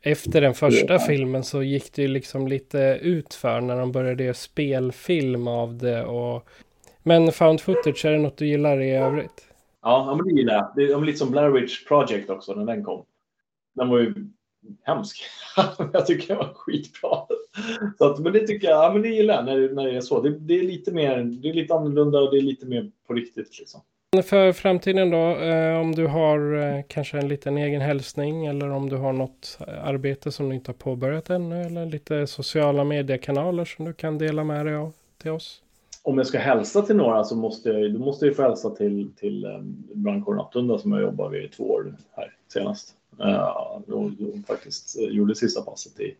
[0.00, 0.98] Efter den första ja.
[0.98, 6.04] filmen så gick det ju liksom lite utför när de började göra spelfilm av det
[6.04, 6.48] och...
[7.02, 9.48] Men found footage, är det något du gillar i övrigt?
[9.82, 10.72] Ja, men det gillar jag.
[10.76, 13.04] Det är lite som Blair Witch Project också när den kom.
[13.74, 14.14] Den var ju
[14.82, 15.22] hemsk.
[15.92, 17.18] jag tycker den var skitbra.
[17.98, 20.00] Så att, men det tycker jag, ja, men det gillar jag när, när det är
[20.00, 20.22] så.
[20.22, 23.14] Det, det, är lite mer, det är lite annorlunda och det är lite mer på
[23.14, 23.80] riktigt liksom.
[24.16, 28.88] För framtiden då, eh, om du har eh, kanske en liten egen hälsning eller om
[28.88, 33.84] du har något arbete som du inte har påbörjat ännu eller lite sociala mediekanaler som
[33.84, 35.62] du kan dela med dig av till oss?
[36.02, 39.10] Om jag ska hälsa till några så måste jag, då måste jag få hälsa till,
[39.16, 39.60] till eh,
[39.94, 42.94] brandkåren Attunda som jag jobbar vid i två år här senast.
[43.20, 44.10] Uh, och,
[44.46, 46.16] faktiskt gjorde sista passet i,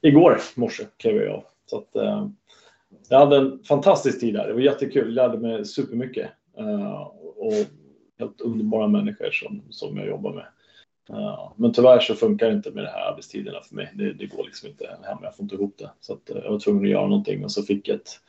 [0.00, 1.44] igår morse klev jag av.
[1.66, 1.88] Så att,
[3.08, 4.46] jag hade en fantastisk tid där.
[4.46, 5.06] Det var jättekul.
[5.06, 6.30] Jag lärde mig supermycket.
[6.60, 7.10] Uh,
[7.46, 7.66] och
[8.18, 10.46] helt underbara människor som, som jag jobbar med.
[11.10, 13.92] Uh, men tyvärr så funkar det inte med de här arbetstiderna för mig.
[13.94, 15.90] Det, det går liksom inte hem, jag får inte ihop det.
[16.00, 18.20] Så att, uh, jag var tvungen att göra någonting och så fick jag ett,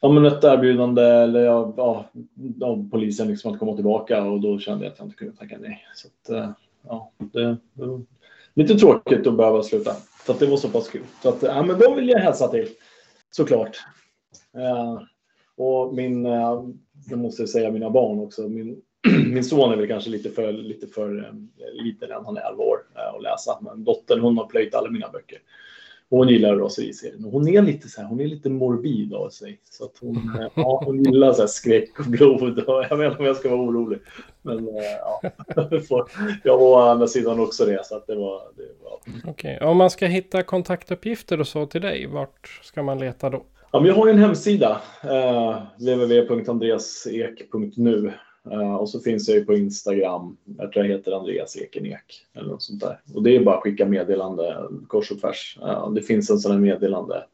[0.00, 2.04] ja, men ett erbjudande eller ja, ja,
[2.62, 5.58] av polisen liksom att komma tillbaka och då kände jag att jag inte kunde tacka
[5.60, 5.86] nej.
[5.94, 6.50] Så att, uh,
[6.82, 8.02] ja, det, det var
[8.54, 9.92] lite tråkigt att behöva sluta.
[10.26, 11.04] Så att det var så pass kul.
[11.22, 12.68] Så att, ja, men de vill jag hälsa till
[13.30, 13.76] såklart.
[14.54, 15.02] Eh,
[15.56, 16.26] och min
[17.08, 18.48] jag måste säga mina barn också.
[18.48, 18.82] Min,
[19.32, 22.64] min son är väl kanske lite för, lite för eh, liten än, han är 11
[22.64, 23.58] år, eh, att läsa.
[23.60, 25.38] Men dottern hon har plöjt alla mina böcker.
[26.10, 27.24] hon gillar raseriserien.
[27.24, 29.60] Hon är lite så här, hon är lite morbid av sig.
[29.70, 32.64] Så att hon, eh, ja, hon gillar så här skräck och blod.
[32.66, 33.98] jag vet inte om jag ska vara orolig.
[34.42, 35.20] Men ja,
[36.44, 37.86] jag var å andra sidan också det.
[37.86, 38.98] Så att det var, det var...
[39.30, 39.68] Okej, okay.
[39.68, 43.44] om man ska hitta kontaktuppgifter och så till dig, vart ska man leta då?
[43.70, 48.12] Ja, men jag har ju en hemsida, eh, www.andreasek.nu
[48.50, 50.36] eh, och så finns jag ju på Instagram.
[50.58, 53.00] Jag tror jag heter Andreas Ekenek eller något sånt där.
[53.14, 55.58] Och det är bara att skicka meddelande kors och tvärs.
[55.62, 57.24] Eh, det finns en sån här meddelande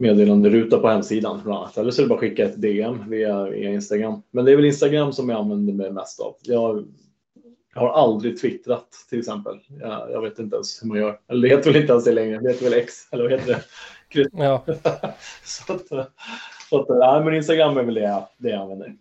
[0.00, 1.78] meddelanderuta på hemsidan bland annat.
[1.78, 4.22] Eller så är det bara att skicka ett DM via, via Instagram.
[4.30, 6.36] Men det är väl Instagram som jag använder mig mest av.
[6.42, 6.84] Jag,
[7.74, 9.58] jag har aldrig twittrat till exempel.
[9.80, 11.20] Jag, jag, vet inte ens hur man gör.
[11.28, 12.40] Eller det heter väl inte ens det längre.
[12.40, 13.62] Det heter väl X, eller vad heter det?
[14.32, 14.64] Ja.
[15.44, 15.88] så att,
[16.70, 18.94] så att, nej, men Instagram är väl det jag, det jag använder.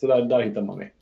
[0.00, 0.92] Så där, där hittar man mig.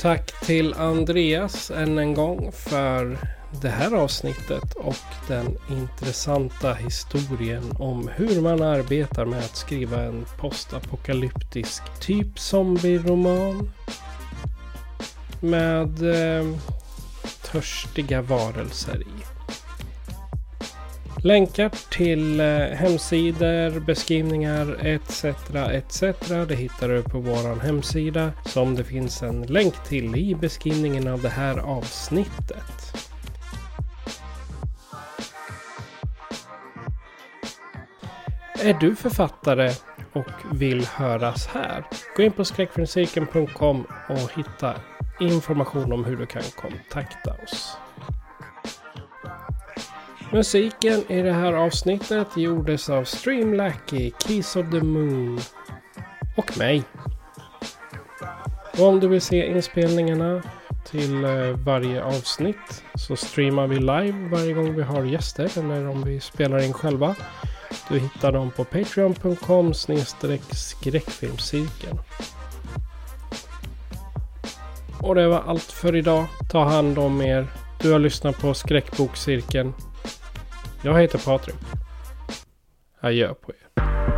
[0.00, 3.18] Tack till Andreas än en gång för
[3.50, 4.96] det här avsnittet och
[5.28, 13.70] den intressanta historien om hur man arbetar med att skriva en postapokalyptisk typ zombie-roman.
[15.40, 16.46] Med eh,
[17.42, 19.38] törstiga varelser i.
[21.22, 25.24] Länkar till eh, hemsidor, beskrivningar etc.
[25.54, 26.00] etc.
[26.48, 31.22] Det hittar du på vår hemsida som det finns en länk till i beskrivningen av
[31.22, 33.08] det här avsnittet.
[38.62, 39.72] Är du författare
[40.12, 41.84] och vill höras här?
[42.16, 44.74] Gå in på skräckfilmscirkeln.com och hitta
[45.20, 47.76] information om hur du kan kontakta oss.
[50.32, 55.40] Musiken i det här avsnittet gjordes av Streamlacky, Keys of the Moon
[56.36, 56.82] och mig.
[58.78, 60.42] Och om du vill se inspelningarna
[60.84, 66.02] till eh, varje avsnitt så streamar vi live varje gång vi har gäster eller om
[66.04, 67.16] vi spelar in själva.
[67.88, 71.98] Du hittar dem på patreon.com skräckfilmscirkeln.
[75.02, 76.26] Och det var allt för idag.
[76.50, 77.46] Ta hand om er.
[77.80, 79.74] Du har lyssnat på Skräckbokcirkeln.
[80.82, 81.56] Jag heter Patrik.
[83.00, 84.17] Adjö på er.